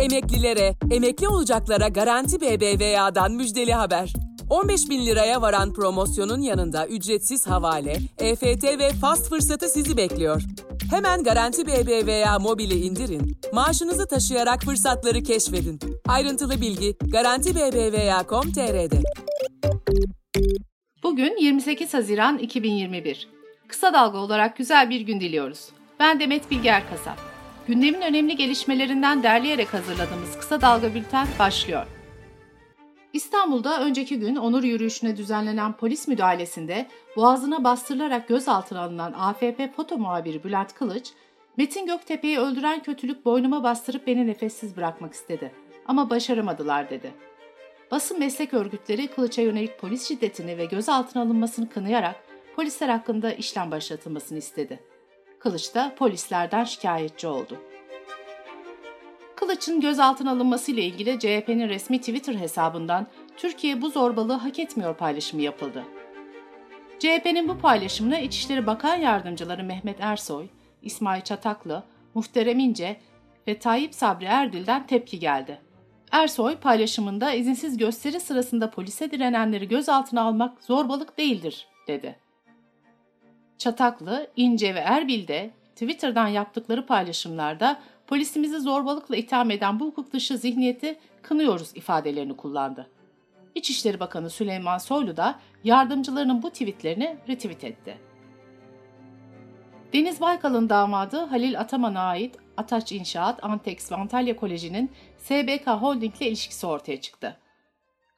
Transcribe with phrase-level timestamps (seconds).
[0.00, 4.12] Emeklilere, emekli olacaklara Garanti BBVA'dan müjdeli haber.
[4.50, 10.42] 15 bin liraya varan promosyonun yanında ücretsiz havale, EFT ve fast fırsatı sizi bekliyor.
[10.90, 15.80] Hemen Garanti BBVA mobili indirin, maaşınızı taşıyarak fırsatları keşfedin.
[16.08, 19.02] Ayrıntılı bilgi Garanti BBVA.com.tr'de.
[21.02, 23.28] Bugün 28 Haziran 2021.
[23.68, 25.68] Kısa dalga olarak güzel bir gün diliyoruz.
[25.98, 27.29] Ben Demet Bilge Erkasap.
[27.70, 31.86] Gündemin önemli gelişmelerinden derleyerek hazırladığımız Kısa Dalga Bülten başlıyor.
[33.12, 40.44] İstanbul'da önceki gün onur yürüyüşüne düzenlenen polis müdahalesinde boğazına bastırılarak gözaltına alınan AFP foto muhabiri
[40.44, 41.12] Bülent Kılıç,
[41.56, 45.52] Metin Göktepe'yi öldüren kötülük boynuma bastırıp beni nefessiz bırakmak istedi
[45.86, 47.12] ama başaramadılar dedi.
[47.90, 52.16] Basın meslek örgütleri Kılıç'a yönelik polis şiddetini ve gözaltına alınmasını kınayarak
[52.56, 54.89] polisler hakkında işlem başlatılmasını istedi.
[55.40, 57.58] Kılıç da polislerden şikayetçi oldu.
[59.36, 63.06] Kılıç'ın gözaltına alınması ile ilgili CHP'nin resmi Twitter hesabından
[63.36, 65.84] Türkiye bu zorbalığı hak etmiyor paylaşımı yapıldı.
[66.98, 70.46] CHP'nin bu paylaşımına İçişleri Bakan Yardımcıları Mehmet Ersoy,
[70.82, 73.00] İsmail Çataklı, Muhterem İnce
[73.48, 75.60] ve Tayyip Sabri Erdil'den tepki geldi.
[76.12, 82.29] Ersoy paylaşımında izinsiz gösteri sırasında polise direnenleri gözaltına almak zorbalık değildir, dedi.
[83.60, 90.38] Çataklı, İnce ve Erbil de Twitter'dan yaptıkları paylaşımlarda polisimizi zorbalıkla itham eden bu hukuk dışı
[90.38, 92.90] zihniyeti kınıyoruz ifadelerini kullandı.
[93.54, 97.98] İçişleri Bakanı Süleyman Soylu da yardımcılarının bu tweetlerini retweet etti.
[99.92, 106.28] Deniz Baykal'ın damadı Halil Ataman'a ait Ataç İnşaat, Antex ve Antalya Koleji'nin SBK Holding ile
[106.28, 107.36] ilişkisi ortaya çıktı.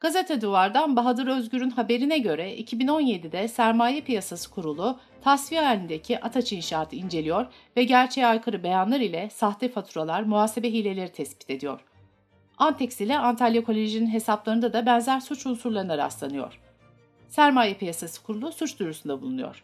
[0.03, 7.45] Gazete Duvar'dan Bahadır Özgür'ün haberine göre 2017'de Sermaye Piyasası Kurulu tasfiye halindeki Ataç İnşaat'ı inceliyor
[7.77, 11.79] ve gerçeğe aykırı beyanlar ile sahte faturalar, muhasebe hileleri tespit ediyor.
[12.57, 16.59] Antex ile Antalya Koleji'nin hesaplarında da benzer suç unsurlarına rastlanıyor.
[17.29, 19.63] Sermaye Piyasası Kurulu suç duyurusunda bulunuyor.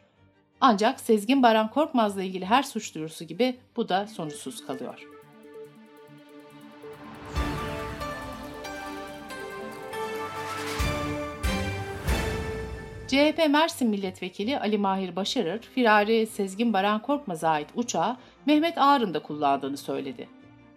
[0.61, 5.18] Ancak Sezgin Baran Korkmaz'la ilgili her suç duyurusu gibi bu da sonuçsuz kalıyor.
[13.09, 19.19] CHP Mersin Milletvekili Ali Mahir Başarır, firari Sezgin Baran Korkmaz'a ait uçağı Mehmet Ağar'ın da
[19.19, 20.27] kullandığını söyledi.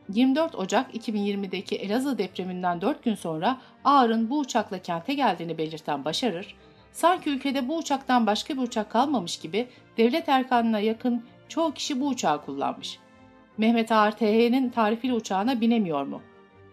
[0.08, 6.56] 24 Ocak 2020'deki Elazığ depreminden 4 gün sonra Ağar'ın bu uçakla kente geldiğini belirten Başarır,
[6.92, 12.08] sanki ülkede bu uçaktan başka bir uçak kalmamış gibi devlet erkanına yakın çoğu kişi bu
[12.08, 12.98] uçağı kullanmış.
[13.58, 16.22] Mehmet Ağar TH'nin tarifeli uçağına binemiyor mu?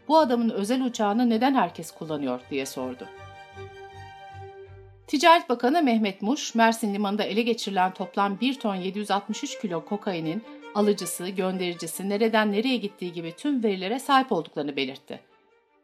[0.07, 3.07] Bu adamın özel uçağını neden herkes kullanıyor diye sordu.
[5.09, 10.43] Ticaret Bakanı Mehmet Muş, Mersin Limanı'nda ele geçirilen toplam 1 ton 763 kilo kokainin
[10.75, 15.19] alıcısı, göndericisi, nereden nereye gittiği gibi tüm verilere sahip olduklarını belirtti.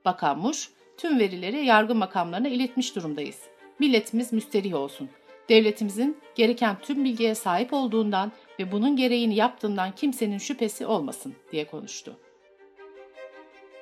[0.05, 3.39] Bakan Muş, tüm verileri yargı makamlarına iletmiş durumdayız.
[3.79, 5.09] Milletimiz müsterih olsun.
[5.49, 12.17] Devletimizin gereken tüm bilgiye sahip olduğundan ve bunun gereğini yaptığından kimsenin şüphesi olmasın diye konuştu.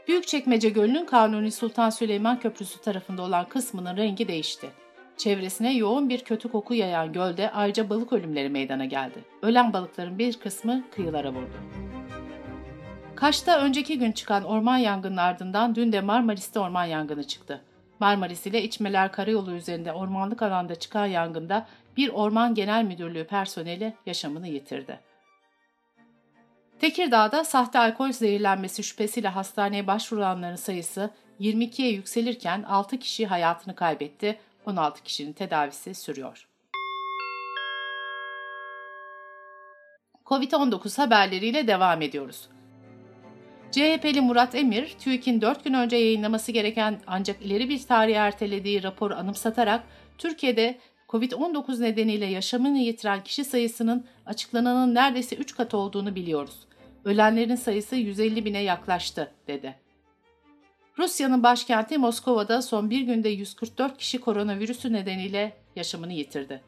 [0.08, 4.83] Büyükçekmece Gölü'nün Kanuni Sultan Süleyman Köprüsü tarafında olan kısmının rengi değişti.
[5.18, 9.24] Çevresine yoğun bir kötü koku yayan gölde ayrıca balık ölümleri meydana geldi.
[9.42, 11.54] Ölen balıkların bir kısmı kıyılara vurdu.
[13.16, 17.62] Kaş'ta önceki gün çıkan orman yangının ardından dün de Marmaris'te orman yangını çıktı.
[18.00, 24.48] Marmaris ile İçmeler Karayolu üzerinde ormanlık alanda çıkan yangında bir Orman Genel Müdürlüğü personeli yaşamını
[24.48, 25.00] yitirdi.
[26.80, 31.10] Tekirdağ'da sahte alkol zehirlenmesi şüphesiyle hastaneye başvuranların sayısı
[31.40, 36.48] 22'ye yükselirken 6 kişi hayatını kaybetti, 16 kişinin tedavisi sürüyor.
[40.26, 42.50] Covid-19 haberleriyle devam ediyoruz.
[43.72, 49.16] CHP'li Murat Emir, TÜİK'in 4 gün önce yayınlaması gereken ancak ileri bir tarihe ertelediği raporu
[49.16, 49.84] anımsatarak
[50.18, 56.60] Türkiye'de Covid-19 nedeniyle yaşamını yitiren kişi sayısının açıklananın neredeyse 3 katı olduğunu biliyoruz.
[57.06, 59.76] Ölenlerin sayısı 150 bine yaklaştı, dedi.
[60.98, 66.62] Rusya'nın başkenti Moskova'da son bir günde 144 kişi koronavirüsü nedeniyle yaşamını yitirdi.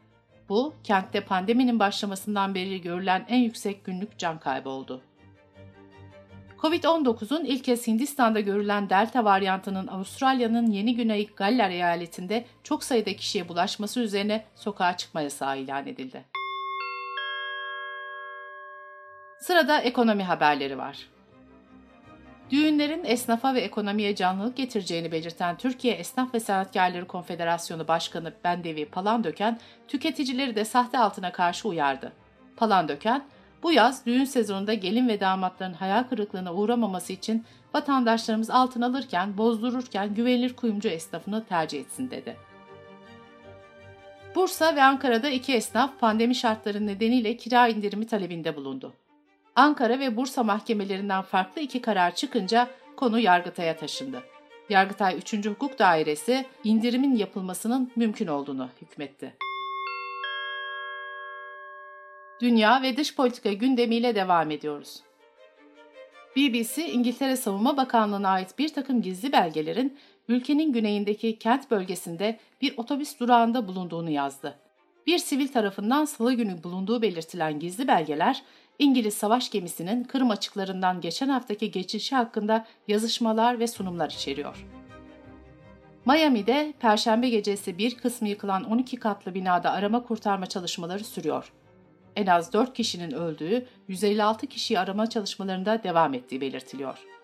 [0.49, 5.01] Bu, kentte pandeminin başlamasından beri görülen en yüksek günlük can kaybı oldu.
[6.61, 13.49] Covid-19'un ilk kez Hindistan'da görülen Delta varyantının Avustralya'nın Yeni Güney Galler eyaletinde çok sayıda kişiye
[13.49, 16.25] bulaşması üzerine sokağa çıkma yasağı ilan edildi.
[19.39, 21.14] Sırada ekonomi haberleri var.
[22.51, 29.59] Düğünlerin esnafa ve ekonomiye canlılık getireceğini belirten Türkiye Esnaf ve Sanatkarları Konfederasyonu Başkanı Bendevi Palandöken,
[29.87, 32.11] tüketicileri de sahte altına karşı uyardı.
[32.57, 33.23] Palandöken,
[33.63, 40.15] Bu yaz düğün sezonunda gelin ve damatların hayal kırıklığına uğramaması için vatandaşlarımız altın alırken, bozdururken
[40.15, 42.35] güvenilir kuyumcu esnafını tercih etsin dedi.
[44.35, 48.93] Bursa ve Ankara'da iki esnaf pandemi şartları nedeniyle kira indirimi talebinde bulundu.
[49.55, 54.23] Ankara ve Bursa mahkemelerinden farklı iki karar çıkınca konu Yargıtay'a taşındı.
[54.69, 55.45] Yargıtay 3.
[55.45, 59.33] Hukuk Dairesi indirimin yapılmasının mümkün olduğunu hükmetti.
[62.41, 65.01] Dünya ve dış politika gündemiyle devam ediyoruz.
[66.35, 69.97] BBC, İngiltere Savunma Bakanlığı'na ait bir takım gizli belgelerin
[70.27, 74.64] ülkenin güneyindeki Kent bölgesinde bir otobüs durağında bulunduğunu yazdı.
[75.07, 78.43] Bir sivil tarafından salı günü bulunduğu belirtilen gizli belgeler,
[78.79, 84.65] İngiliz savaş gemisinin Kırım açıklarından geçen haftaki geçişi hakkında yazışmalar ve sunumlar içeriyor.
[86.05, 91.53] Miami'de Perşembe gecesi bir kısmı yıkılan 12 katlı binada arama kurtarma çalışmaları sürüyor.
[92.15, 97.14] En az 4 kişinin öldüğü, 156 kişiyi arama çalışmalarında devam ettiği belirtiliyor.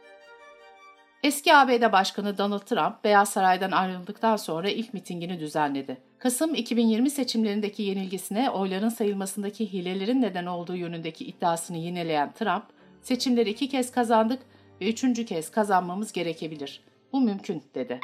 [1.23, 5.97] Eski ABD Başkanı Donald Trump, Beyaz Saray'dan ayrıldıktan sonra ilk mitingini düzenledi.
[6.17, 12.63] Kasım 2020 seçimlerindeki yenilgisine oyların sayılmasındaki hilelerin neden olduğu yönündeki iddiasını yineleyen Trump,
[13.01, 14.41] seçimleri iki kez kazandık
[14.81, 16.81] ve üçüncü kez kazanmamız gerekebilir.
[17.13, 17.99] Bu mümkün, dedi.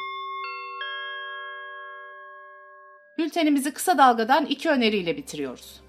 [3.18, 5.87] Bültenimizi kısa dalgadan iki öneriyle bitiriyoruz.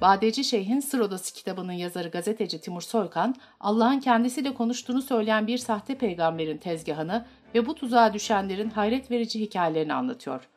[0.00, 5.98] Badeci Şeyh'in Sır Odası kitabının yazarı gazeteci Timur Soykan, Allah'ın kendisiyle konuştuğunu söyleyen bir sahte
[5.98, 10.48] peygamberin tezgahını ve bu tuzağa düşenlerin hayret verici hikayelerini anlatıyor.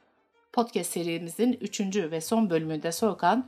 [0.53, 3.47] Podcast serimizin üçüncü ve son bölümünde Soykan,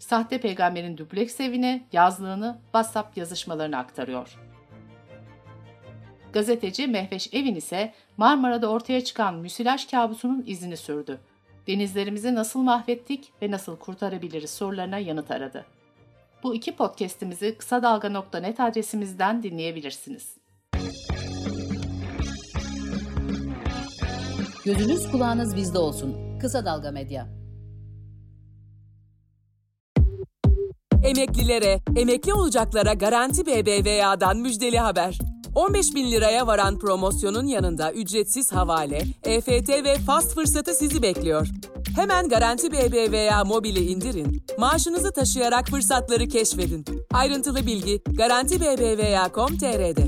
[0.00, 4.38] sahte peygamberin dubleks evini, yazlığını, WhatsApp yazışmalarını aktarıyor.
[6.32, 11.20] Gazeteci Mehveş Evin ise Marmara'da ortaya çıkan müsilaj kabusunun izini sürdü
[11.66, 15.66] denizlerimizi nasıl mahvettik ve nasıl kurtarabiliriz sorularına yanıt aradı.
[16.42, 20.36] Bu iki podcast'imizi kısa dalga.net adresimizden dinleyebilirsiniz.
[24.64, 26.38] Gözünüz kulağınız bizde olsun.
[26.38, 27.28] Kısa Dalga Medya.
[31.04, 35.18] Emeklilere, emekli olacaklara Garanti BBVA'dan müjdeli haber.
[35.56, 41.48] 15 bin liraya varan promosyonun yanında ücretsiz havale, EFT ve fast fırsatı sizi bekliyor.
[41.96, 46.84] Hemen Garanti BBVA mobili indirin, maaşınızı taşıyarak fırsatları keşfedin.
[47.12, 50.06] Ayrıntılı bilgi Garanti BBVA.com.tr'de.